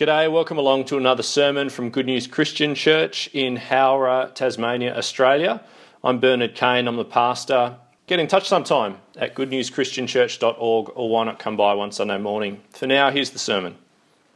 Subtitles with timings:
[0.00, 5.62] G'day, welcome along to another sermon from Good News Christian Church in Howrah, Tasmania, Australia.
[6.02, 7.76] I'm Bernard Kane, I'm the pastor.
[8.06, 12.62] Get in touch sometime at goodnewschristianchurch.org or why not come by one Sunday morning.
[12.70, 13.76] For now, here's the sermon.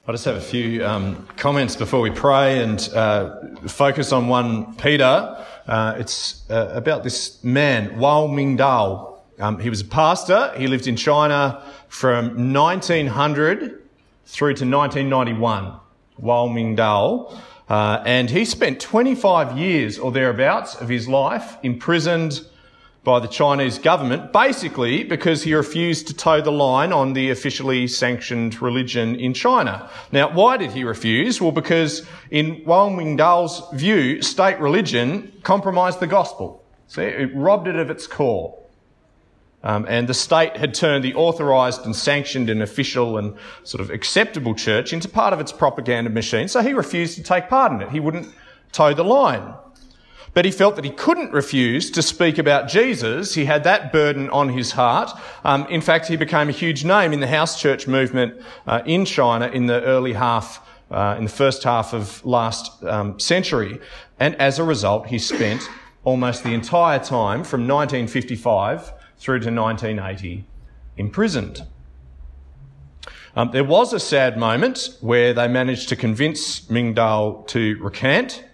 [0.06, 4.74] I just have a few um, comments before we pray and uh, focus on 1
[4.74, 5.46] Peter.
[5.66, 9.16] Uh, it's uh, about this man, Wang Mingdao.
[9.38, 10.52] Um, he was a pastor.
[10.58, 13.80] He lived in China from 1900
[14.26, 15.72] through to 1991,
[16.18, 17.38] Wang Mingdao.
[17.68, 22.40] Uh, and he spent 25 years or thereabouts of his life imprisoned
[23.04, 27.86] by the Chinese government, basically because he refused to toe the line on the officially
[27.86, 29.90] sanctioned religion in China.
[30.10, 31.40] Now, why did he refuse?
[31.40, 36.64] Well, because in Wang Mingdao's view, state religion compromised the gospel.
[36.88, 38.58] See, it robbed it of its core.
[39.64, 43.88] Um, and the state had turned the authorised and sanctioned and official and sort of
[43.88, 46.48] acceptable church into part of its propaganda machine.
[46.48, 47.88] So he refused to take part in it.
[47.88, 48.28] He wouldn't
[48.72, 49.54] toe the line.
[50.34, 53.34] But he felt that he couldn't refuse to speak about Jesus.
[53.34, 55.10] He had that burden on his heart.
[55.44, 59.06] Um, in fact, he became a huge name in the house church movement uh, in
[59.06, 60.60] China in the early half,
[60.90, 63.80] uh, in the first half of last um, century.
[64.20, 65.62] And as a result, he spent
[66.02, 68.92] almost the entire time from 1955
[69.24, 70.44] through to 1980
[70.98, 71.66] imprisoned.
[73.34, 78.44] Um, there was a sad moment where they managed to convince Wang Mingdao to recant,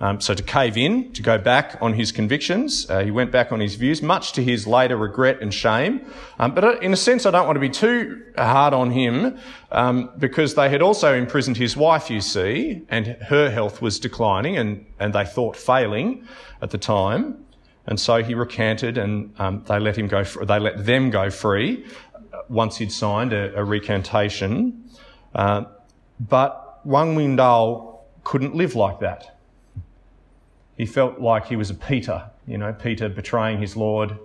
[0.00, 2.88] um, so to cave in, to go back on his convictions.
[2.90, 6.04] Uh, he went back on his views, much to his later regret and shame.
[6.38, 9.38] Um, but uh, in a sense, I don't want to be too hard on him
[9.72, 14.58] um, because they had also imprisoned his wife, you see, and her health was declining
[14.58, 16.28] and, and they thought failing
[16.60, 17.46] at the time.
[17.88, 20.22] And so he recanted, and um, they let him go.
[20.22, 21.86] They let them go free
[22.32, 24.84] uh, once he'd signed a, a recantation.
[25.34, 25.64] Uh,
[26.20, 29.38] but Wang Mingdao couldn't live like that.
[30.76, 34.18] He felt like he was a Peter, you know, Peter betraying his Lord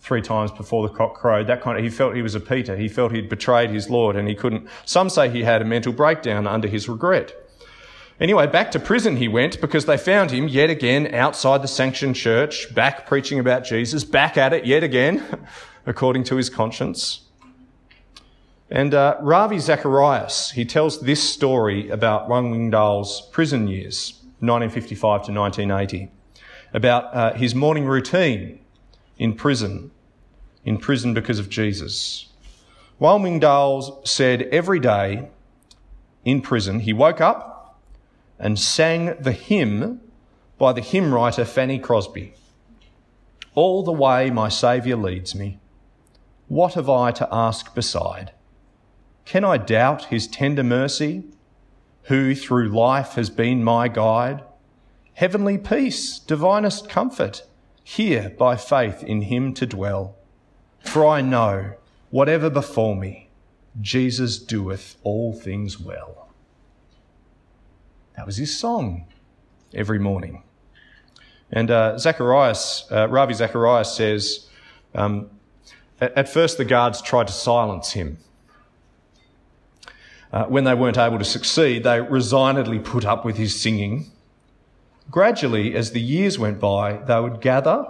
[0.00, 1.48] three times before the cock crowed.
[1.48, 2.76] That kind of, he felt he was a Peter.
[2.76, 4.68] He felt he'd betrayed his Lord, and he couldn't.
[4.84, 7.34] Some say he had a mental breakdown under his regret.
[8.20, 12.16] Anyway, back to prison he went because they found him yet again outside the sanctioned
[12.16, 15.46] church, back preaching about Jesus, back at it yet again,
[15.86, 17.20] according to his conscience.
[18.70, 25.32] And uh, Ravi Zacharias, he tells this story about Wang Mingdao's prison years, 1955 to
[25.32, 26.10] 1980,
[26.74, 28.58] about uh, his morning routine
[29.16, 29.92] in prison,
[30.64, 32.26] in prison because of Jesus.
[32.98, 35.28] Wang Mingdao said every day
[36.24, 37.57] in prison, he woke up,
[38.38, 40.00] and sang the hymn
[40.58, 42.34] by the hymn writer Fanny Crosby.
[43.54, 45.58] All the way my Saviour leads me.
[46.48, 48.32] What have I to ask beside?
[49.24, 51.24] Can I doubt his tender mercy,
[52.04, 54.42] who through life has been my guide?
[55.14, 57.42] Heavenly peace, divinest comfort,
[57.84, 60.16] here by faith in him to dwell.
[60.80, 61.74] For I know,
[62.10, 63.28] whatever befall me,
[63.80, 66.27] Jesus doeth all things well.
[68.18, 69.06] That was his song
[69.72, 70.42] every morning.
[71.52, 74.48] And uh, Zacharias, uh, Ravi Zacharias says,
[74.92, 75.30] um,
[76.00, 78.18] at, first the guards tried to silence him.
[80.32, 84.10] Uh, when they weren't able to succeed, they resignedly put up with his singing.
[85.12, 87.86] Gradually, as the years went by, they would gather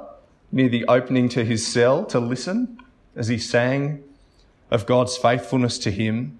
[0.52, 2.78] near the opening to his cell to listen
[3.16, 4.04] as he sang
[4.70, 6.38] of God's faithfulness to him.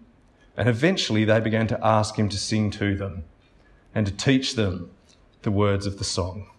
[0.58, 3.24] And eventually they began to ask him to sing to them
[3.94, 4.90] and to teach them
[5.42, 6.50] the words of the song.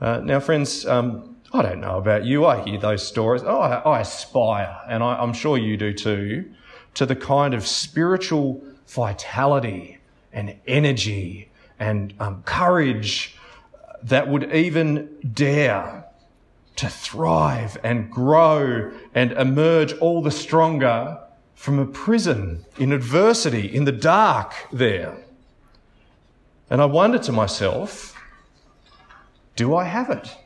[0.00, 2.46] Uh, now, friends, um, I don't know about you.
[2.46, 3.42] I hear those stories.
[3.44, 6.50] Oh, I, I aspire, and I, I'm sure you do too,
[6.94, 9.98] to the kind of spiritual vitality
[10.32, 11.48] and energy
[11.78, 13.36] and um, courage
[14.02, 16.04] that would even dare
[16.76, 21.18] to thrive and grow and emerge all the stronger
[21.54, 25.16] from a prison in adversity, in the dark there.
[26.70, 28.14] And I wonder to myself,
[29.56, 30.36] do I have it?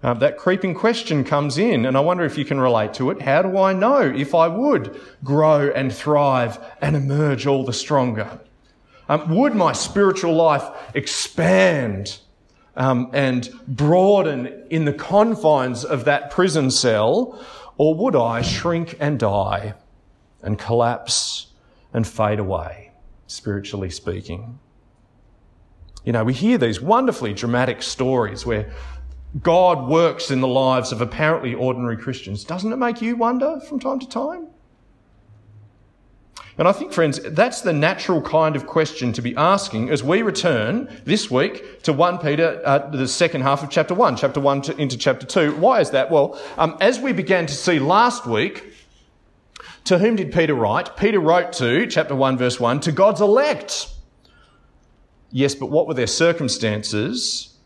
[0.00, 3.20] Uh, that creeping question comes in, and I wonder if you can relate to it.
[3.20, 8.38] How do I know if I would grow and thrive and emerge all the stronger?
[9.08, 10.62] Um, would my spiritual life
[10.94, 12.18] expand
[12.76, 17.44] um, and broaden in the confines of that prison cell,
[17.76, 19.74] or would I shrink and die
[20.42, 21.48] and collapse
[21.92, 22.87] and fade away?
[23.28, 24.58] Spiritually speaking.
[26.04, 28.72] You know, we hear these wonderfully dramatic stories where
[29.42, 32.44] God works in the lives of apparently ordinary Christians.
[32.44, 34.48] Doesn't it make you wonder from time to time?
[36.56, 40.22] And I think, friends, that's the natural kind of question to be asking as we
[40.22, 44.62] return this week to 1 Peter, uh, the second half of chapter 1, chapter 1
[44.62, 45.52] to, into chapter 2.
[45.56, 46.10] Why is that?
[46.10, 48.67] Well, um, as we began to see last week,
[49.88, 50.98] to whom did Peter write?
[50.98, 53.88] Peter wrote to, chapter 1, verse 1, to God's elect.
[55.30, 57.56] Yes, but what were their circumstances?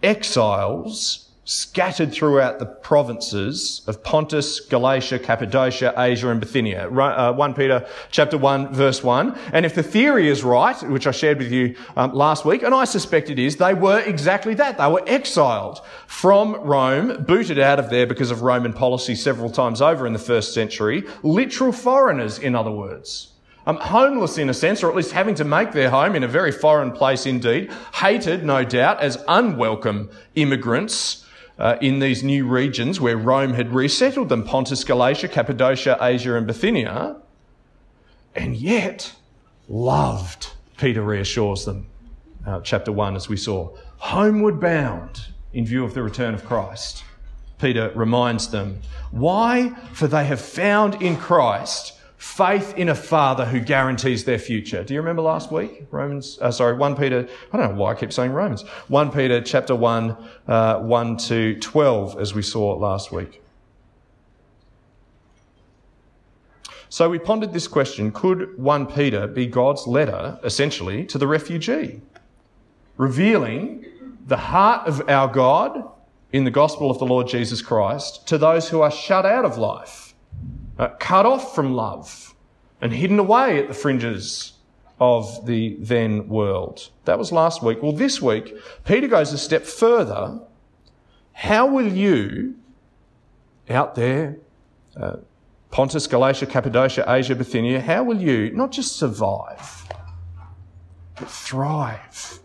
[0.00, 6.88] Exiles scattered throughout the provinces of Pontus, Galatia, Cappadocia, Asia, and Bithynia.
[6.88, 9.36] Uh, 1 Peter chapter 1 verse 1.
[9.52, 12.72] And if the theory is right, which I shared with you um, last week, and
[12.72, 14.78] I suspect it is, they were exactly that.
[14.78, 19.82] They were exiled from Rome, booted out of there because of Roman policy several times
[19.82, 21.02] over in the first century.
[21.24, 23.28] Literal foreigners, in other words.
[23.66, 26.28] Um, homeless in a sense, or at least having to make their home in a
[26.28, 31.22] very foreign place indeed, hated, no doubt, as unwelcome immigrants
[31.58, 36.46] uh, in these new regions where Rome had resettled them Pontus, Galatia, Cappadocia, Asia, and
[36.46, 37.16] Bithynia.
[38.34, 39.14] And yet,
[39.68, 41.86] loved, Peter reassures them.
[42.46, 43.76] Uh, chapter 1, as we saw.
[43.98, 47.04] Homeward bound in view of the return of Christ.
[47.58, 48.80] Peter reminds them,
[49.12, 49.70] Why?
[49.92, 54.84] For they have found in Christ faith in a father who guarantees their future.
[54.84, 55.88] Do you remember last week?
[55.90, 58.62] Romans, uh, sorry, 1 Peter, I don't know why I keep saying Romans.
[58.62, 60.16] 1 Peter chapter 1,
[60.46, 63.42] uh, 1 to 12, as we saw last week.
[66.90, 72.02] So we pondered this question could 1 Peter be God's letter, essentially, to the refugee,
[72.98, 73.84] revealing
[74.28, 75.90] the heart of our God
[76.30, 79.58] in the gospel of the Lord Jesus Christ to those who are shut out of
[79.58, 80.01] life?
[80.82, 82.34] Uh, cut off from love
[82.80, 84.54] and hidden away at the fringes
[84.98, 86.90] of the then world.
[87.04, 87.82] That was last week.
[87.82, 90.40] Well, this week, Peter goes a step further.
[91.32, 92.56] How will you,
[93.70, 94.38] out there,
[94.96, 95.18] uh,
[95.70, 99.88] Pontus, Galatia, Cappadocia, Asia, Bithynia, how will you not just survive,
[101.18, 102.40] but thrive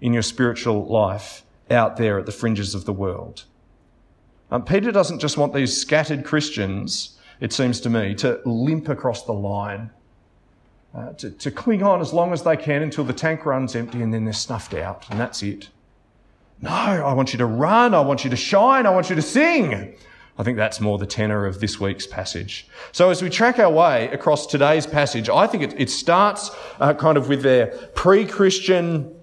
[0.00, 3.44] in your spiritual life out there at the fringes of the world?
[4.50, 9.26] Um, Peter doesn't just want these scattered Christians it seems to me, to limp across
[9.26, 9.90] the line,
[10.94, 14.00] uh, to, to cling on as long as they can until the tank runs empty
[14.00, 15.68] and then they're snuffed out, and that's it.
[16.62, 19.20] No, I want you to run, I want you to shine, I want you to
[19.20, 19.94] sing.
[20.38, 22.66] I think that's more the tenor of this week's passage.
[22.92, 26.50] So as we track our way across today's passage, I think it, it starts
[26.80, 29.14] uh, kind of with their pre-Christian,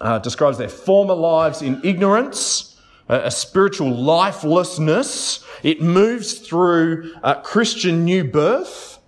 [0.00, 2.71] uh, describes their former lives in ignorance,
[3.12, 5.44] a spiritual lifelessness.
[5.62, 8.98] It moves through a Christian new birth.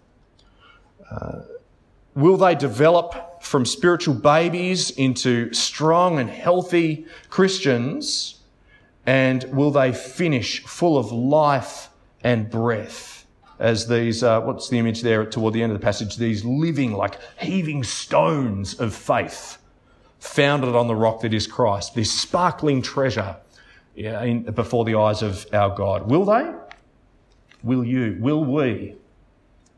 [1.11, 1.41] Uh,
[2.15, 8.41] will they develop from spiritual babies into strong and healthy Christians?
[9.06, 11.89] And will they finish full of life
[12.23, 13.27] and breath?
[13.59, 16.17] As these, uh, what's the image there toward the end of the passage?
[16.17, 19.59] These living, like heaving stones of faith,
[20.19, 23.37] founded on the rock that is Christ, this sparkling treasure
[23.96, 26.11] in, before the eyes of our God.
[26.11, 26.52] Will they?
[27.62, 28.17] Will you?
[28.20, 28.96] Will we,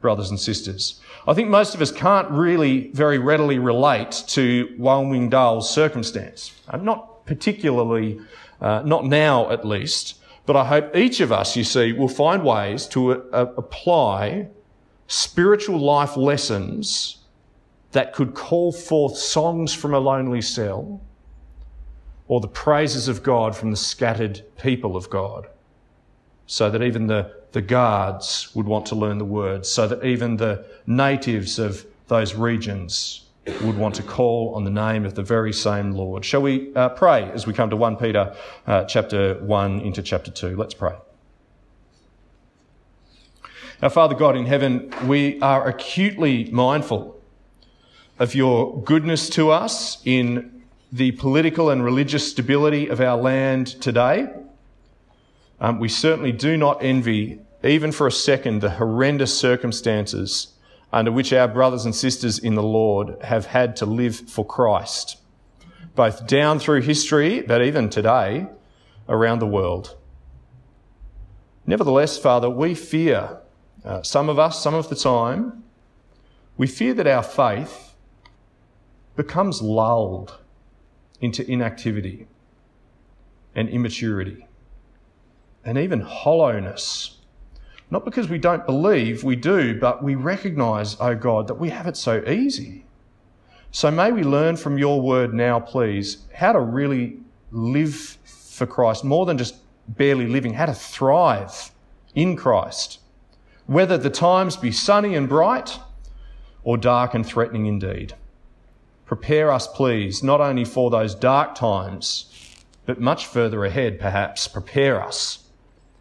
[0.00, 1.00] brothers and sisters?
[1.26, 6.52] I think most of us can't really very readily relate to Wang Mingdao's circumstance.
[6.68, 8.20] Uh, not particularly,
[8.60, 12.44] uh, not now at least, but I hope each of us, you see, will find
[12.44, 14.48] ways to uh, apply
[15.08, 17.18] spiritual life lessons
[17.92, 21.00] that could call forth songs from a lonely cell
[22.28, 25.46] or the praises of God from the scattered people of God,
[26.46, 30.36] so that even the, the guards would want to learn the words, so that even
[30.36, 33.22] the natives of those regions
[33.62, 36.24] would want to call on the name of the very same Lord.
[36.24, 38.34] Shall we uh, pray as we come to 1 Peter
[38.66, 40.56] uh, chapter 1 into chapter 2?
[40.56, 40.94] Let's pray.
[43.82, 47.20] Our Father God in heaven, we are acutely mindful
[48.18, 50.55] of your goodness to us in
[50.92, 54.28] the political and religious stability of our land today.
[55.60, 60.48] Um, we certainly do not envy, even for a second, the horrendous circumstances
[60.92, 65.18] under which our brothers and sisters in the Lord have had to live for Christ,
[65.94, 68.46] both down through history, but even today
[69.08, 69.96] around the world.
[71.66, 73.38] Nevertheless, Father, we fear,
[73.84, 75.64] uh, some of us, some of the time,
[76.56, 77.94] we fear that our faith
[79.16, 80.38] becomes lulled
[81.20, 82.26] into inactivity
[83.54, 84.46] and immaturity
[85.64, 87.18] and even hollowness.
[87.90, 91.86] Not because we don't believe, we do, but we recognize, oh God, that we have
[91.86, 92.84] it so easy.
[93.70, 97.18] So may we learn from your word now, please, how to really
[97.50, 97.94] live
[98.24, 99.56] for Christ, more than just
[99.88, 101.70] barely living, how to thrive
[102.14, 103.00] in Christ.
[103.66, 105.78] Whether the times be sunny and bright,
[106.66, 108.12] or dark and threatening indeed.
[109.06, 112.32] Prepare us, please, not only for those dark times,
[112.84, 114.48] but much further ahead, perhaps.
[114.48, 115.44] Prepare us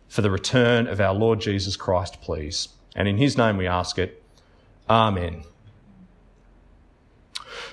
[0.07, 2.69] for the return of our Lord Jesus Christ, please.
[2.95, 4.24] And in his name we ask it.
[4.89, 5.43] Amen.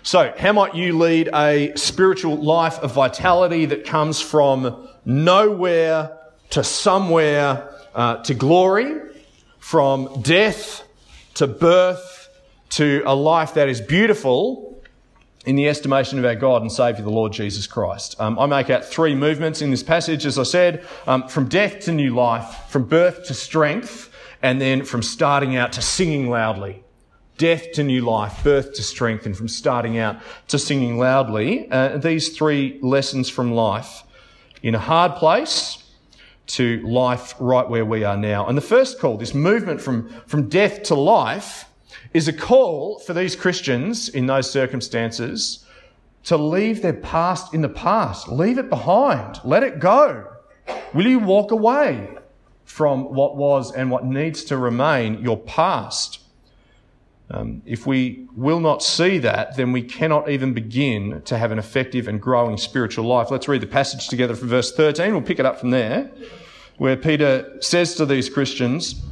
[0.02, 6.18] So, how might you lead a spiritual life of vitality that comes from nowhere
[6.50, 9.00] to somewhere uh, to glory,
[9.58, 10.82] from death
[11.34, 12.28] to birth
[12.70, 14.71] to a life that is beautiful
[15.44, 18.14] in the estimation of our God and Saviour, the Lord Jesus Christ.
[18.20, 21.80] Um, I make out three movements in this passage, as I said, um, from death
[21.80, 24.10] to new life, from birth to strength,
[24.42, 26.82] and then from starting out to singing loudly
[27.38, 31.68] death to new life, birth to strength, and from starting out to singing loudly.
[31.72, 34.04] Uh, these three lessons from life
[34.62, 35.82] in a hard place
[36.46, 38.46] to life right where we are now.
[38.46, 41.64] And the first call, this movement from, from death to life,
[42.14, 45.64] is a call for these Christians in those circumstances
[46.24, 48.28] to leave their past in the past.
[48.28, 49.40] Leave it behind.
[49.44, 50.28] Let it go.
[50.94, 52.08] Will you walk away
[52.64, 56.20] from what was and what needs to remain your past?
[57.30, 61.58] Um, if we will not see that, then we cannot even begin to have an
[61.58, 63.30] effective and growing spiritual life.
[63.30, 65.12] Let's read the passage together from verse 13.
[65.12, 66.10] We'll pick it up from there,
[66.76, 69.02] where Peter says to these Christians,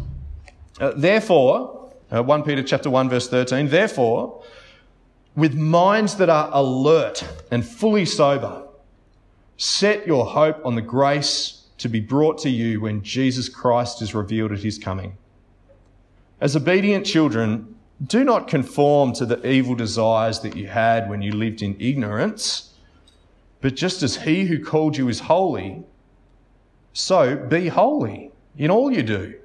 [0.81, 1.80] uh, Therefore,
[2.11, 4.43] uh, 1 Peter chapter 1 verse 13, Therefore,
[5.37, 8.65] with minds that are alert and fully sober,
[9.57, 14.15] set your hope on the grace to be brought to you when Jesus Christ is
[14.15, 15.17] revealed at his coming.
[16.41, 17.75] As obedient children,
[18.07, 22.75] do not conform to the evil desires that you had when you lived in ignorance,
[23.61, 25.85] but just as he who called you is holy,
[26.93, 29.40] so be holy in all you do.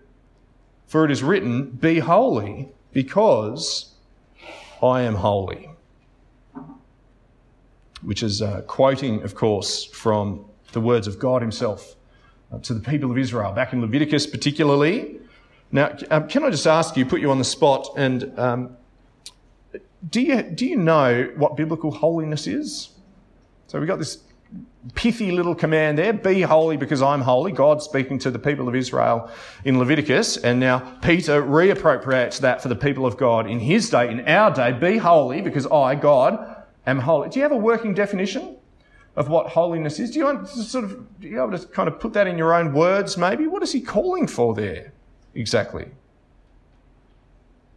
[0.88, 3.94] For it is written, Be holy, because
[4.82, 5.70] I am holy.
[8.02, 11.96] Which is uh, quoting, of course, from the words of God Himself
[12.52, 15.20] uh, to the people of Israel, back in Leviticus particularly,
[15.72, 18.78] now, um, can I just ask you, put you on the spot, and um,
[20.10, 22.90] do you do you know what biblical holiness is?
[23.68, 24.20] So we've got this
[24.94, 28.76] pithy little command there: "Be holy, because I'm holy." God speaking to the people of
[28.76, 29.30] Israel
[29.64, 34.10] in Leviticus, and now Peter reappropriates that for the people of God in his day,
[34.10, 37.94] in our day: "Be holy, because I, God, am holy." Do you have a working
[37.94, 38.58] definition?
[39.18, 40.12] Of what holiness is?
[40.12, 42.54] Do you want to sort of, you able to kind of put that in your
[42.54, 43.48] own words, maybe?
[43.48, 44.92] What is he calling for there?
[45.36, 45.88] exactly.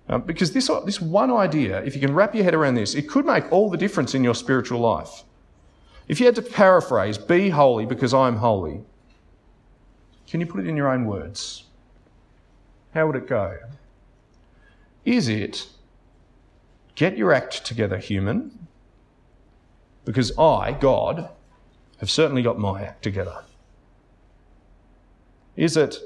[0.09, 3.09] Um, because this, this one idea, if you can wrap your head around this, it
[3.09, 5.25] could make all the difference in your spiritual life.
[6.09, 8.81] If you had to paraphrase, be holy because I am holy,
[10.27, 11.65] can you put it in your own words?
[12.95, 13.59] How would it go?
[15.05, 15.69] Is it,
[16.95, 18.67] get your act together, human,
[20.05, 21.29] because I, God,
[21.99, 23.45] have certainly got my act together?
[25.57, 25.99] Is it,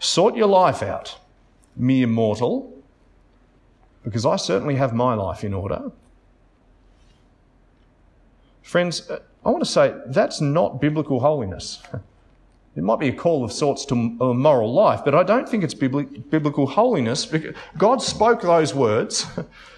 [0.00, 1.18] Sort your life out,
[1.76, 2.72] mere mortal,
[4.02, 5.92] because I certainly have my life in order.
[8.70, 11.82] Friends, uh, I want to say that's not biblical holiness.
[12.76, 15.64] It might be a call of sorts to a moral life, but I don't think
[15.64, 17.26] it's biblical holiness.
[17.26, 19.26] Because God spoke those words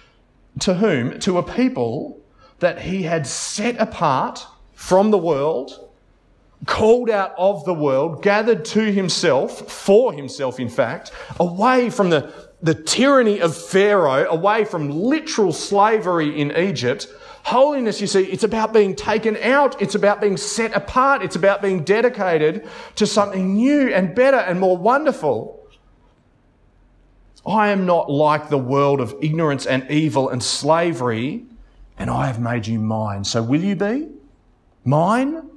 [0.59, 1.19] to whom?
[1.21, 2.21] To a people
[2.59, 4.45] that He had set apart
[4.75, 5.89] from the world
[6.67, 12.31] called out of the world, gathered to himself, for himself, in fact, away from the,
[12.61, 17.07] the tyranny of Pharaoh, away from literal slavery in Egypt.
[17.43, 19.81] Holiness, you see, it's about being taken out.
[19.81, 21.21] It's about being set apart.
[21.21, 25.59] It's about being dedicated to something new and better and more wonderful.
[27.45, 31.45] I am not like the world of ignorance and evil and slavery,
[31.97, 33.25] and I have made you mine.
[33.25, 34.09] So will you be?
[34.85, 35.49] Mine?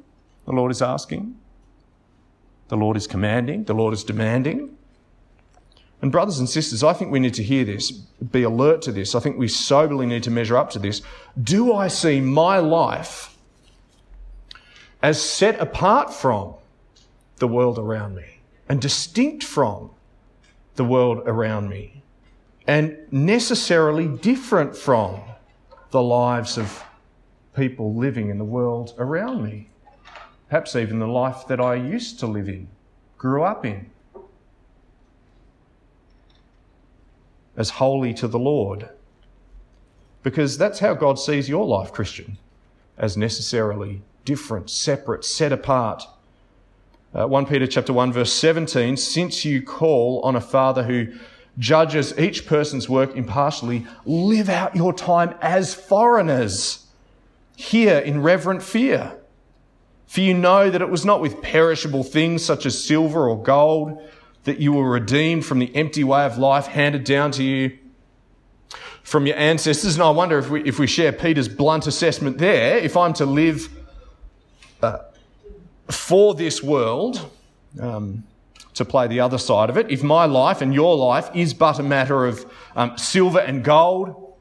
[0.46, 1.36] the Lord is asking.
[2.68, 3.64] The Lord is commanding.
[3.64, 4.76] The Lord is demanding.
[6.02, 9.14] And, brothers and sisters, I think we need to hear this, be alert to this.
[9.14, 11.02] I think we soberly need to measure up to this.
[11.42, 13.36] Do I see my life
[15.02, 16.54] as set apart from
[17.36, 19.90] the world around me and distinct from
[20.74, 22.02] the world around me
[22.66, 25.20] and necessarily different from
[25.90, 26.82] the lives of
[27.54, 29.70] people living in the world around me?
[30.48, 32.68] perhaps even the life that I used to live in,
[33.18, 33.90] grew up in,
[37.56, 38.88] as holy to the Lord.
[40.22, 42.38] Because that's how God sees your life, Christian,
[42.98, 46.02] as necessarily different, separate, set apart.
[47.14, 51.06] Uh, 1 Peter chapter 1 verse 17, since you call on a father who
[51.58, 56.86] judges each person's work impartially, live out your time as foreigners
[57.56, 59.16] here in reverent fear.
[60.06, 64.02] For you know that it was not with perishable things such as silver or gold
[64.46, 67.76] that you were redeemed from the empty way of life handed down to you
[69.02, 69.94] from your ancestors.
[69.94, 73.26] And I wonder if we, if we share Peter's blunt assessment there, if I'm to
[73.26, 73.68] live
[74.82, 74.98] uh,
[75.90, 77.28] for this world,
[77.80, 78.22] um,
[78.74, 81.80] to play the other side of it, if my life and your life is but
[81.80, 84.36] a matter of um, silver and gold,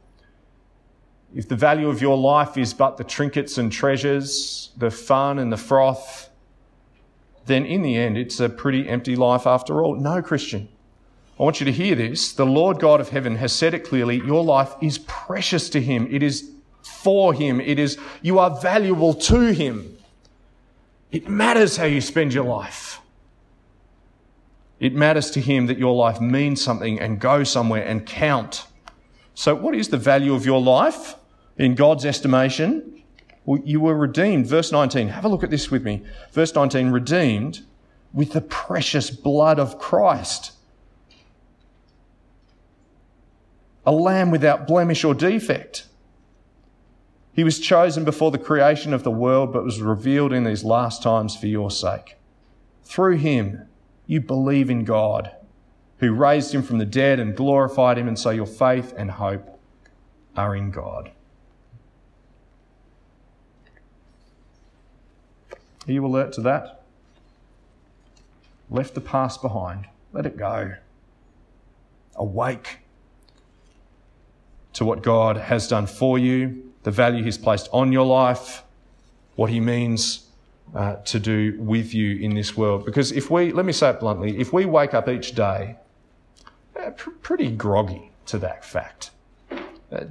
[1.34, 5.52] if the value of your life is but the trinkets and treasures, the fun and
[5.52, 6.30] the froth,
[7.46, 9.96] then in the end it's a pretty empty life after all.
[9.96, 10.68] No, Christian.
[11.40, 12.32] I want you to hear this.
[12.32, 14.18] The Lord God of heaven has said it clearly.
[14.18, 16.08] Your life is precious to Him.
[16.10, 17.60] It is for Him.
[17.60, 19.98] It is, you are valuable to Him.
[21.12, 23.02] It matters how you spend your life.
[24.80, 28.66] It matters to Him that your life means something and go somewhere and count.
[29.34, 31.16] So, what is the value of your life
[31.58, 33.04] in God's estimation?
[33.46, 34.48] Well, you were redeemed.
[34.48, 35.10] Verse 19.
[35.10, 36.04] Have a look at this with me.
[36.32, 36.92] Verse 19.
[36.92, 37.62] Redeemed
[38.14, 40.54] with the precious blood of Christ.
[43.86, 45.86] A lamb without blemish or defect.
[47.34, 51.04] He was chosen before the creation of the world, but was revealed in these last
[51.04, 52.18] times for your sake.
[52.84, 53.68] Through him,
[54.08, 55.36] you believe in God,
[55.98, 59.60] who raised him from the dead and glorified him, and so your faith and hope
[60.38, 61.12] are in God.
[65.88, 66.84] Are you alert to that?
[68.70, 69.88] Left the past behind.
[70.14, 70.76] Let it go.
[72.16, 72.80] Awake
[74.74, 78.64] to what God has done for you, the value He's placed on your life,
[79.36, 80.26] what He means
[80.74, 82.86] uh, to do with you in this world.
[82.86, 85.78] Because if we, let me say it bluntly, if we wake up each day
[86.80, 89.12] uh, pr- pretty groggy to that fact,
[89.92, 90.06] uh,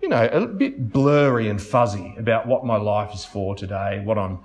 [0.00, 4.18] you know, a bit blurry and fuzzy about what my life is for today, what
[4.18, 4.40] I'm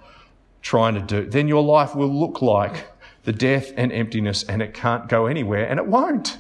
[0.62, 2.88] trying to do, then your life will look like
[3.24, 6.38] the death and emptiness and it can't go anywhere and it won't.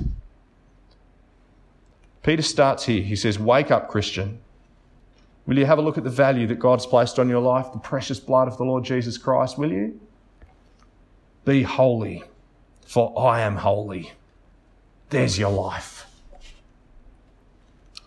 [2.23, 3.01] Peter starts here.
[3.01, 4.39] He says, Wake up, Christian.
[5.45, 7.79] Will you have a look at the value that God's placed on your life, the
[7.79, 9.99] precious blood of the Lord Jesus Christ, will you?
[11.45, 12.25] Be holy,
[12.85, 14.11] for I am holy.
[15.09, 16.05] There's your life.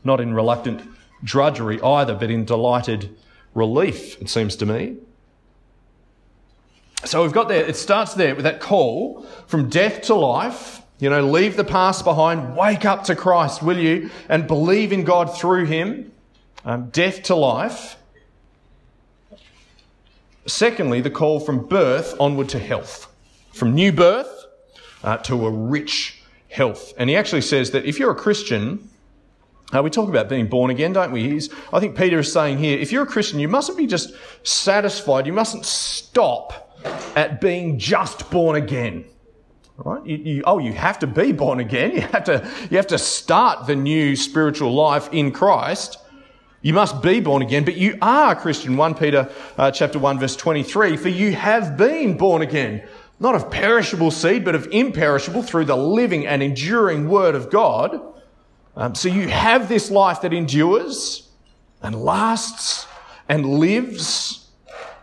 [0.05, 0.83] Not in reluctant
[1.25, 3.17] drudgery either, but in delighted
[3.55, 4.99] relief, it seems to me.
[7.05, 10.83] So we've got there, it starts there with that call from death to life.
[10.99, 14.11] You know, leave the past behind, wake up to Christ, will you?
[14.29, 16.13] And believe in God through Him
[16.65, 17.97] um, death to life.
[20.47, 23.13] Secondly, the call from birth onward to health,
[23.53, 24.47] from new birth
[25.03, 26.93] uh, to a rich health.
[26.99, 28.89] And he actually says that if you're a Christian,
[29.73, 31.31] uh, we talk about being born again, don't we?
[31.31, 34.13] He's, I think Peter is saying here, if you're a Christian, you mustn't be just
[34.43, 35.27] satisfied.
[35.27, 39.05] You mustn't stop at being just born again.
[39.77, 40.05] Right?
[40.05, 41.93] You, you, oh, you have to be born again.
[41.95, 45.99] You have to, you have to start the new spiritual life in Christ.
[46.63, 48.77] You must be born again, but you are a Christian.
[48.77, 52.87] 1 Peter uh, chapter 1 verse 23, for you have been born again,
[53.19, 58.01] not of perishable seed, but of imperishable through the living and enduring word of God.
[58.77, 61.31] Um, so you have this life that endures
[61.83, 62.87] and lasts
[63.29, 64.40] and lives.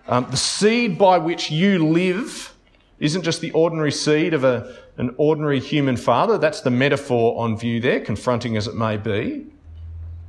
[0.07, 2.53] Um, the seed by which you live
[2.99, 6.37] isn't just the ordinary seed of a, an ordinary human father.
[6.37, 9.47] That's the metaphor on view there, confronting as it may be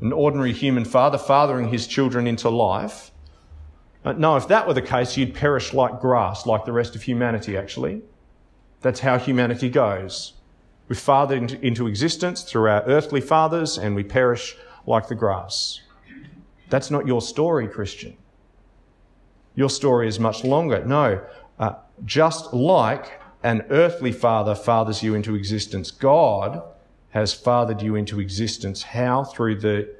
[0.00, 3.10] an ordinary human father fathering his children into life.
[4.04, 7.02] Uh, no, if that were the case, you'd perish like grass, like the rest of
[7.02, 8.02] humanity, actually.
[8.80, 10.34] That's how humanity goes.
[10.88, 15.80] We're fathered into, into existence through our earthly fathers, and we perish like the grass.
[16.70, 18.16] That's not your story, Christian.
[19.58, 20.84] Your story is much longer.
[20.84, 21.20] No,
[21.58, 21.72] uh,
[22.04, 26.62] just like an earthly father fathers you into existence, God
[27.10, 28.84] has fathered you into existence.
[28.84, 29.24] How?
[29.24, 29.92] Through the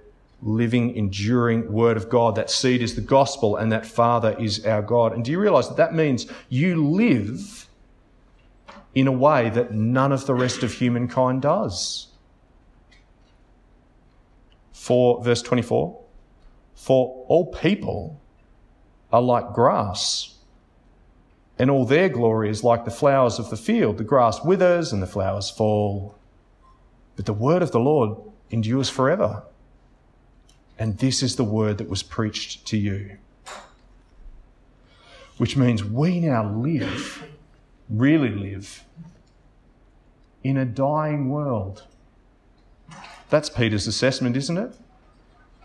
[0.43, 2.37] living, enduring Word of God.
[2.37, 5.13] That seed is the gospel, and that Father is our God.
[5.13, 7.69] And do you realize that that means you live
[8.95, 12.07] in a way that none of the rest of humankind does?
[14.71, 16.01] For verse 24,
[16.77, 18.21] for all people
[19.13, 20.37] are like grass,
[21.59, 23.99] and all their glory is like the flowers of the field.
[23.99, 26.19] The grass withers and the flowers fall
[27.19, 28.17] but the word of the Lord
[28.49, 29.43] endures forever.
[30.79, 33.19] And this is the word that was preached to you.
[35.37, 37.25] Which means we now live,
[37.91, 38.85] really live,
[40.45, 41.83] in a dying world.
[43.31, 44.77] That's Peter's assessment, isn't it?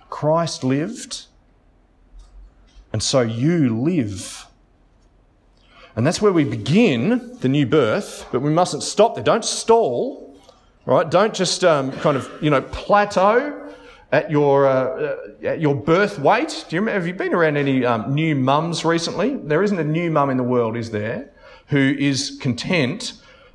[0.09, 1.27] Christ lived,
[2.93, 4.45] and so you live.
[5.95, 9.23] And that's where we begin the new birth, but we mustn't stop there.
[9.23, 10.39] Don't stall,
[10.85, 11.09] right?
[11.09, 13.59] Don't just um, kind of, you know, plateau
[14.11, 16.65] at your, uh, at your birth weight.
[16.69, 19.35] Do you remember, have you been around any um, new mums recently?
[19.35, 21.31] There isn't a new mum in the world, is there,
[21.67, 23.13] who is content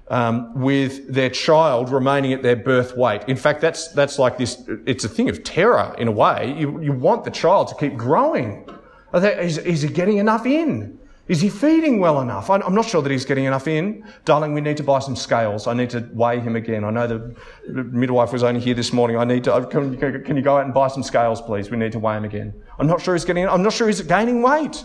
[0.09, 3.23] um, with their child remaining at their birth weight.
[3.29, 6.55] In fact, that's, that's like this, it's a thing of terror in a way.
[6.57, 8.69] You, you want the child to keep growing.
[9.15, 10.99] Is, is he getting enough in?
[11.29, 12.49] Is he feeding well enough?
[12.49, 14.03] I'm not sure that he's getting enough in.
[14.25, 15.67] Darling, we need to buy some scales.
[15.67, 16.85] I need to weigh him again.
[16.85, 17.37] I know the
[17.69, 19.19] midwife was only here this morning.
[19.19, 21.71] I need to, can, can you go out and buy some scales, please?
[21.71, 22.55] We need to weigh him again.
[22.79, 24.83] I'm not sure he's getting, I'm not sure he's gaining weight.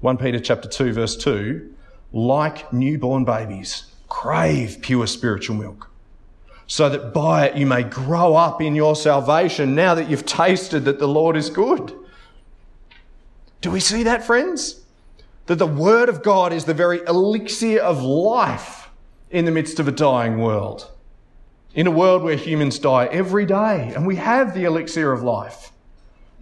[0.00, 1.74] 1 Peter chapter 2 verse 2
[2.14, 5.90] like newborn babies, crave pure spiritual milk,
[6.66, 10.84] so that by it you may grow up in your salvation now that you've tasted
[10.84, 11.92] that the Lord is good.
[13.64, 14.82] Do we see that, friends?
[15.46, 18.90] That the Word of God is the very elixir of life
[19.30, 20.90] in the midst of a dying world.
[21.74, 25.72] In a world where humans die every day, and we have the elixir of life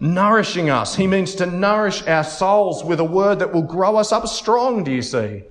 [0.01, 0.97] nourishing us.
[0.97, 4.83] He means to nourish our souls with a word that will grow us up strong,
[4.83, 5.43] do you see?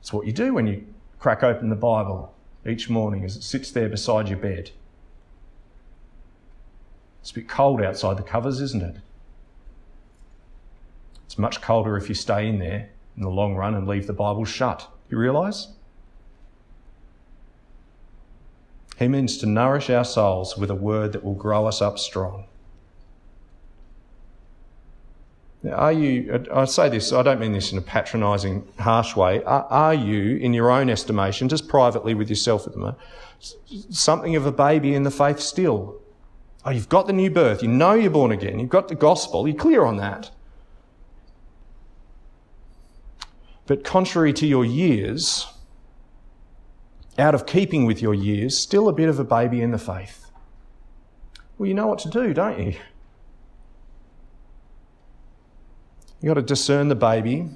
[0.00, 0.84] It's what you do when you
[1.20, 2.34] crack open the Bible
[2.66, 4.72] each morning as it sits there beside your bed.
[7.20, 8.96] It's a bit cold outside the covers, isn't it?
[11.30, 14.12] It's much colder if you stay in there in the long run and leave the
[14.12, 14.88] Bible shut.
[15.08, 15.68] You realise?
[18.98, 22.46] He means to nourish our souls with a word that will grow us up strong.
[25.72, 29.40] Are you, I say this, I don't mean this in a patronising, harsh way.
[29.44, 32.98] Are, are, you, in your own estimation, just privately with yourself at the moment,
[33.90, 35.94] something of a baby in the faith still?
[36.64, 37.62] Oh, you've got the new birth.
[37.62, 38.58] You know you're born again.
[38.58, 39.46] You've got the gospel.
[39.46, 40.32] You're clear on that.
[43.70, 45.46] But contrary to your years,
[47.16, 50.28] out of keeping with your years, still a bit of a baby in the faith.
[51.56, 52.74] Well, you know what to do, don't you?
[56.20, 57.48] You've got to discern the baby,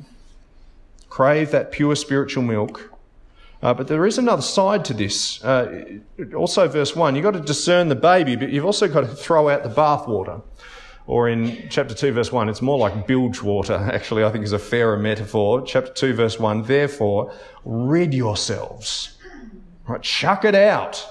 [1.09, 2.93] crave that pure spiritual milk.
[3.61, 5.43] Uh, but there is another side to this.
[5.43, 5.99] Uh,
[6.37, 9.49] also, verse 1, you've got to discern the baby, but you've also got to throw
[9.49, 10.43] out the bathwater.
[11.07, 14.53] Or in chapter 2, verse 1, it's more like bilge water, actually, I think is
[14.53, 15.63] a fairer metaphor.
[15.63, 17.33] Chapter 2, verse 1, therefore,
[17.65, 19.19] rid yourselves.
[19.87, 21.07] Right, chuck it out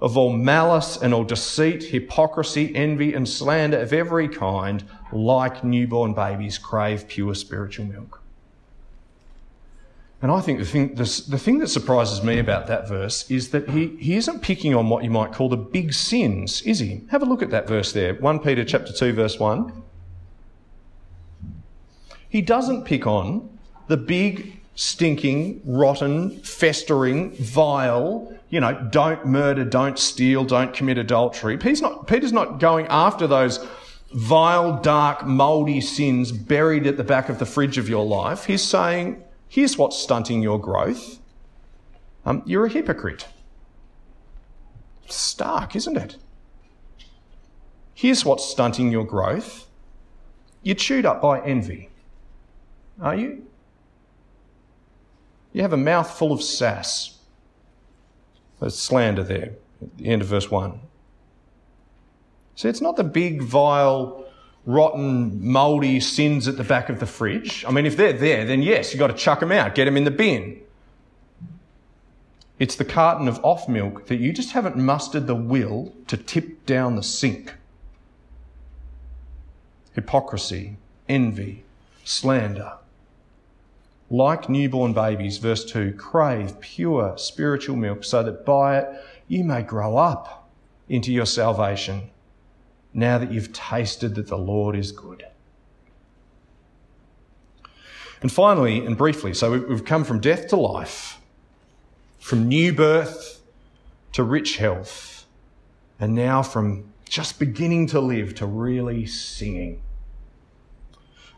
[0.00, 6.14] of all malice and all deceit, hypocrisy, envy, and slander of every kind, like newborn
[6.14, 8.23] babies, crave pure spiritual milk.
[10.24, 13.50] And I think the thing, the, the thing that surprises me about that verse is
[13.50, 17.02] that he, he isn't picking on what you might call the big sins, is he?
[17.10, 19.82] Have a look at that verse there, 1 Peter chapter 2, verse 1.
[22.26, 23.50] He doesn't pick on
[23.88, 31.58] the big stinking, rotten, festering, vile, you know, don't murder, don't steal, don't commit adultery.
[31.82, 33.62] Not, Peter's not going after those
[34.14, 38.46] vile, dark, mouldy sins buried at the back of the fridge of your life.
[38.46, 39.22] He's saying,
[39.54, 41.20] here's what's stunting your growth.
[42.26, 43.28] Um, you're a hypocrite.
[45.06, 46.16] Stark, isn't it?
[47.94, 49.68] Here's what's stunting your growth.
[50.64, 51.88] You're chewed up by envy.
[53.00, 53.46] Are you?
[55.52, 57.18] You have a mouth full of sass.
[58.58, 60.80] There's slander there at the end of verse 1.
[62.56, 64.23] See, it's not the big, vile,
[64.66, 67.64] rotten, mouldy sins at the back of the fridge.
[67.66, 69.96] I mean, if they're there, then yes, you've got to chuck them out, get them
[69.96, 70.60] in the bin.
[72.58, 76.64] It's the carton of off milk that you just haven't mustered the will to tip
[76.66, 77.54] down the sink.
[79.92, 80.76] Hypocrisy,
[81.08, 81.64] envy,
[82.04, 82.74] slander,
[84.08, 89.62] like newborn babies, verse 2, crave pure spiritual milk so that by it you may
[89.62, 90.48] grow up
[90.88, 92.10] into your salvation
[92.94, 95.26] now that you've tasted that the Lord is good.
[98.22, 101.20] And finally, and briefly, so we've come from death to life,
[102.18, 103.42] from new birth
[104.12, 105.26] to rich health,
[106.00, 109.82] and now from just beginning to live to really singing.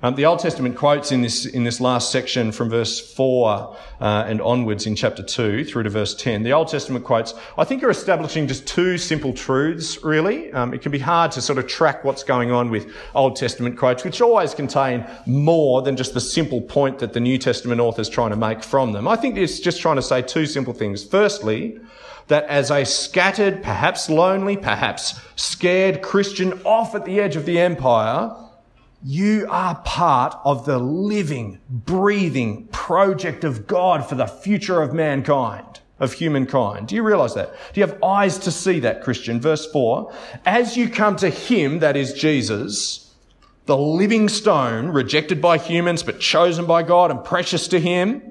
[0.02, 4.24] Um, the Old Testament quotes in this, in this last section from verse 4 uh,
[4.28, 6.42] and onwards in chapter 2 through to verse 10.
[6.42, 10.52] The Old Testament quotes, I think are establishing just two simple truths, really.
[10.52, 13.78] Um, it can be hard to sort of track what's going on with Old Testament
[13.78, 18.02] quotes, which always contain more than just the simple point that the New Testament author
[18.02, 19.08] is trying to make from them.
[19.08, 21.04] I think it's just trying to say two simple things.
[21.04, 21.80] Firstly,
[22.28, 27.58] that as a scattered, perhaps lonely, perhaps scared Christian off at the edge of the
[27.58, 28.34] empire,
[29.06, 35.78] you are part of the living, breathing project of God for the future of mankind,
[36.00, 36.88] of humankind.
[36.88, 37.54] Do you realize that?
[37.72, 39.40] Do you have eyes to see that, Christian?
[39.40, 40.12] Verse 4
[40.44, 43.14] As you come to Him, that is Jesus,
[43.66, 48.22] the living stone, rejected by humans but chosen by God and precious to Him,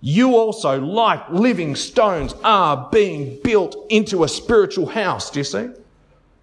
[0.00, 5.68] you also, like living stones, are being built into a spiritual house, do you see?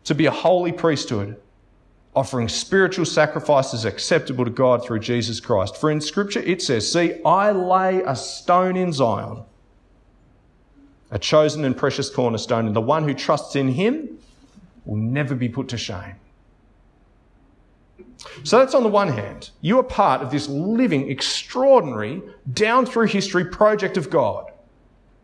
[0.03, 1.37] To be a holy priesthood,
[2.15, 5.77] offering spiritual sacrifices acceptable to God through Jesus Christ.
[5.77, 9.43] For in Scripture it says, See, I lay a stone in Zion,
[11.09, 14.17] a chosen and precious cornerstone, and the one who trusts in him
[14.85, 16.15] will never be put to shame.
[18.43, 19.49] So that's on the one hand.
[19.61, 22.21] You are part of this living, extraordinary,
[22.53, 24.51] down through history project of God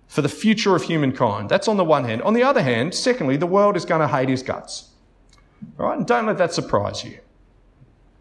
[0.08, 1.50] for the future of humankind.
[1.50, 2.22] That's on the one hand.
[2.24, 4.90] On the other hand, secondly, the world is going to hate his guts.
[5.78, 5.98] Right?
[5.98, 7.20] And don't let that surprise you.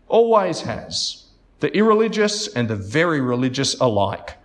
[0.08, 1.26] Always has.
[1.60, 4.36] The irreligious and the very religious alike.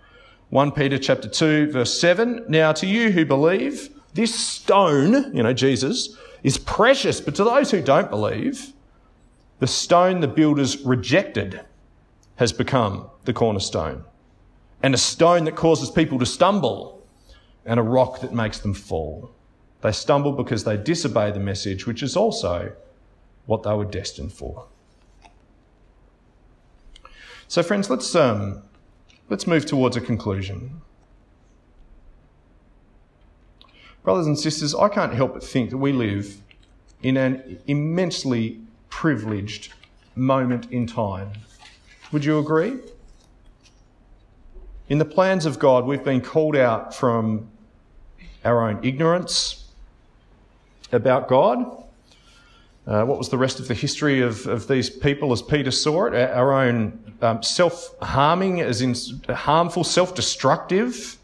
[0.50, 2.46] 1 Peter chapter 2 verse 7.
[2.48, 7.70] Now to you who believe, this stone, you know, Jesus, is precious, but to those
[7.70, 8.72] who don't believe,
[9.60, 11.60] the stone the builders rejected
[12.36, 14.04] has become the cornerstone,
[14.82, 17.06] and a stone that causes people to stumble,
[17.64, 19.30] and a rock that makes them fall.
[19.82, 22.72] They stumble because they disobey the message, which is also
[23.46, 24.66] what they were destined for.
[27.48, 28.62] So, friends, let's, um,
[29.28, 30.80] let's move towards a conclusion.
[34.04, 36.40] Brothers and sisters, I can't help but think that we live
[37.02, 39.72] in an immensely privileged
[40.14, 41.32] moment in time.
[42.12, 42.78] Would you agree?
[44.88, 47.48] In the plans of God, we've been called out from
[48.44, 49.61] our own ignorance
[50.92, 51.84] about God.
[52.86, 56.06] Uh, what was the rest of the history of, of these people as Peter saw
[56.06, 56.14] it?
[56.14, 58.94] Our own um, self harming, as in
[59.32, 61.18] harmful, self destructive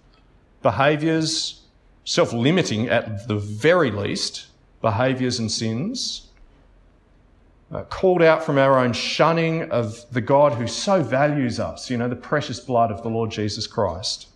[0.62, 1.62] behaviours,
[2.04, 4.46] self limiting at the very least,
[4.80, 6.28] behaviours and sins
[7.72, 11.96] uh, called out from our own shunning of the God who so values us, you
[11.96, 14.28] know, the precious blood of the Lord Jesus Christ.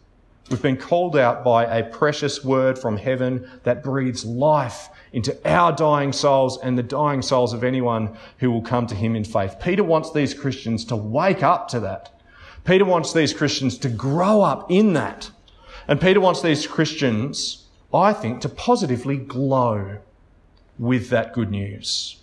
[0.51, 5.73] We've been called out by a precious word from heaven that breathes life into our
[5.73, 9.57] dying souls and the dying souls of anyone who will come to him in faith.
[9.61, 12.11] Peter wants these Christians to wake up to that.
[12.65, 15.31] Peter wants these Christians to grow up in that.
[15.89, 19.99] And Peter wants these Christians, I think, to positively glow
[20.79, 22.22] with that good news.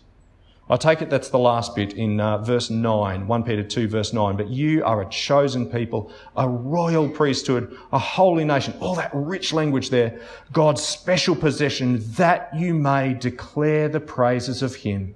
[0.71, 4.13] I take it that's the last bit in uh, verse 9, 1 Peter 2, verse
[4.13, 4.37] 9.
[4.37, 8.75] But you are a chosen people, a royal priesthood, a holy nation.
[8.79, 10.19] All that rich language there.
[10.51, 15.15] God's special possession that you may declare the praises of Him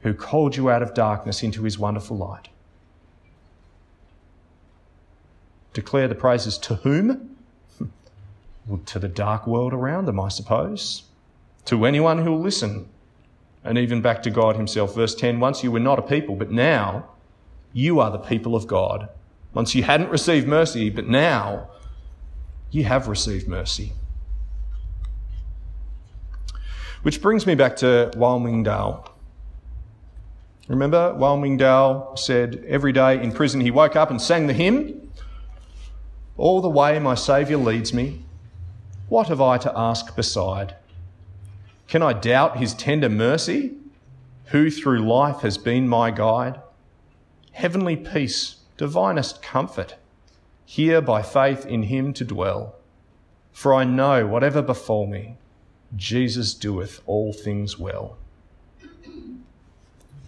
[0.00, 2.48] who called you out of darkness into His wonderful light.
[5.74, 7.36] Declare the praises to whom?
[8.66, 11.04] Well, to the dark world around them, I suppose.
[11.64, 12.89] To anyone who will listen
[13.64, 14.94] and even back to God Himself.
[14.94, 17.08] Verse 10 Once you were not a people, but now
[17.72, 19.08] you are the people of God.
[19.52, 21.70] Once you hadn't received mercy, but now
[22.70, 23.92] you have received mercy.
[27.02, 29.10] Which brings me back to Wang Mingdao.
[30.68, 35.10] Remember, Wang Mingdao said every day in prison he woke up and sang the hymn
[36.36, 38.22] All the way my Saviour leads me,
[39.08, 40.76] what have I to ask beside?
[41.90, 43.72] Can I doubt his tender mercy,
[44.46, 46.60] who through life has been my guide?
[47.50, 49.96] Heavenly peace, divinest comfort,
[50.64, 52.76] here by faith in him to dwell.
[53.50, 55.36] For I know whatever befall me,
[55.96, 58.16] Jesus doeth all things well.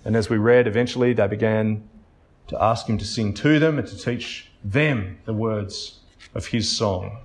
[0.05, 1.89] And as we read, eventually they began
[2.49, 6.01] to ask him to sing to them and to teach them the words
[6.35, 7.19] of his song.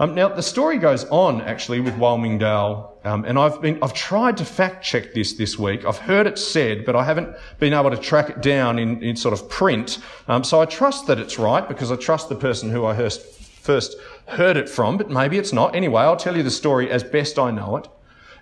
[0.00, 3.94] Um, now, the story goes on actually with Wang Mingdao, um, and I've been, I've
[3.94, 5.84] tried to fact check this this week.
[5.84, 9.14] I've heard it said, but I haven't been able to track it down in, in
[9.14, 9.98] sort of print.
[10.26, 13.22] Um, so I trust that it's right because I trust the person who I first,
[13.60, 15.76] first heard it from, but maybe it's not.
[15.76, 17.86] Anyway, I'll tell you the story as best I know it.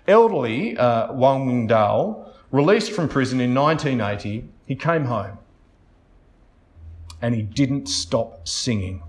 [0.07, 5.37] Elderly uh, Wang Mingdao, released from prison in 1980, he came home
[7.21, 9.03] and he didn't stop singing.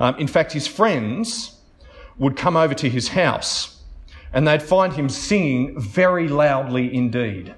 [0.00, 1.58] Um, in fact, his friends
[2.18, 3.82] would come over to his house
[4.32, 7.54] and they'd find him singing very loudly indeed.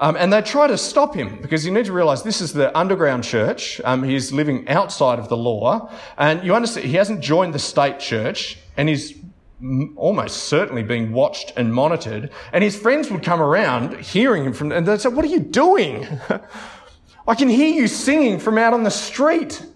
[0.00, 2.76] Um, and they try to stop him because you need to realize this is the
[2.78, 3.80] underground church.
[3.84, 5.90] Um, he's living outside of the law.
[6.16, 9.14] And you understand, he hasn't joined the state church and he's
[9.96, 12.30] almost certainly being watched and monitored.
[12.52, 15.40] And his friends would come around hearing him from, and they'd say, What are you
[15.40, 16.06] doing?
[17.28, 19.66] I can hear you singing from out on the street.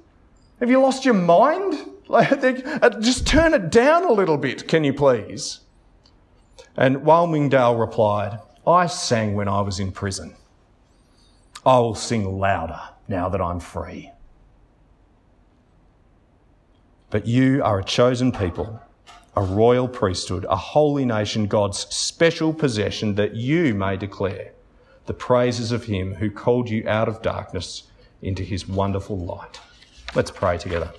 [0.62, 1.74] Have you lost your mind?
[2.12, 5.60] Uh, just turn it down a little bit, can you please?
[6.76, 10.34] And Wang Mingdao replied, I sang when I was in prison.
[11.64, 14.10] I will sing louder now that I'm free.
[17.08, 18.82] But you are a chosen people
[19.34, 24.52] a royal priesthood, a holy nation, God's special possession, that you may declare
[25.06, 27.84] the praises of him who called you out of darkness
[28.20, 29.60] into his wonderful light.
[30.14, 30.92] Let's pray together.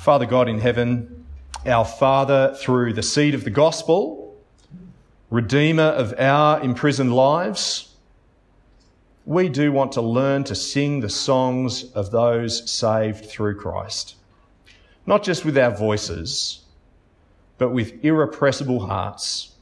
[0.00, 1.24] Father God in heaven,
[1.64, 4.36] our Father through the seed of the gospel,
[5.30, 7.94] Redeemer of our imprisoned lives,
[9.24, 14.16] we do want to learn to sing the songs of those saved through Christ.
[15.06, 16.60] Not just with our voices,
[17.56, 19.54] but with irrepressible hearts,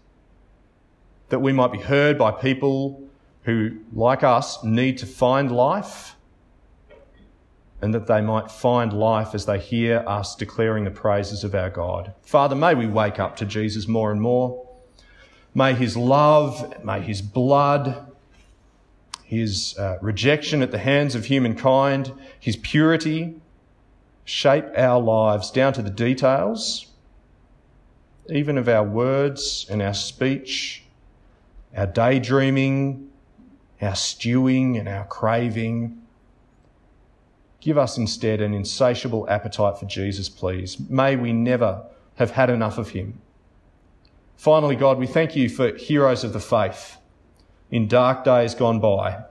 [1.28, 3.06] that we might be heard by people
[3.42, 6.16] who, like us, need to find life,
[7.82, 11.70] and that they might find life as they hear us declaring the praises of our
[11.70, 12.12] God.
[12.22, 14.68] Father, may we wake up to Jesus more and more.
[15.54, 18.06] May his love, may his blood,
[19.24, 23.40] his uh, rejection at the hands of humankind, his purity,
[24.24, 26.86] shape our lives down to the details,
[28.28, 30.84] even of our words and our speech,
[31.76, 33.09] our daydreaming,
[33.80, 36.00] our stewing and our craving.
[37.60, 40.78] Give us instead an insatiable appetite for Jesus, please.
[40.88, 41.84] May we never
[42.16, 43.20] have had enough of him.
[44.36, 46.96] Finally, God, we thank you for heroes of the faith
[47.70, 49.22] in dark days gone by,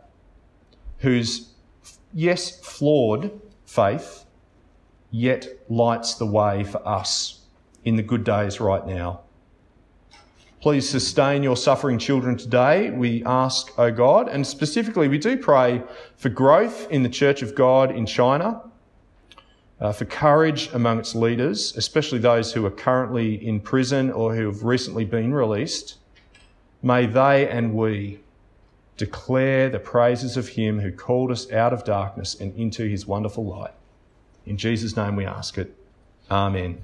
[0.99, 1.53] whose,
[2.13, 4.25] yes, flawed faith,
[5.11, 7.41] yet lights the way for us
[7.83, 9.21] in the good days right now.
[10.61, 14.27] Please sustain your suffering children today, we ask, O God.
[14.27, 15.81] And specifically, we do pray
[16.17, 18.61] for growth in the Church of God in China,
[19.79, 24.47] uh, for courage among its leaders, especially those who are currently in prison or who
[24.47, 25.95] have recently been released.
[26.83, 28.19] May they and we
[28.97, 33.45] declare the praises of him who called us out of darkness and into his wonderful
[33.45, 33.73] light.
[34.45, 35.73] In Jesus' name we ask it.
[36.29, 36.81] Amen.